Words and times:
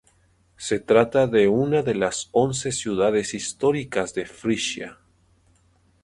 Se 0.57 0.79
trata 0.79 1.27
de 1.27 1.47
una 1.47 1.83
de 1.83 1.93
las 1.93 2.29
once 2.31 2.71
ciudades 2.71 3.35
históricas 3.35 4.15
de 4.15 4.25
Frisia. 4.25 4.97